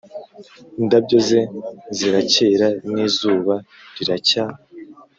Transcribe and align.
indabyo 0.81 1.17
ze 1.27 1.41
ziracyera, 1.97 2.67
n'izuba 2.93 3.53
riracya, 3.95 4.43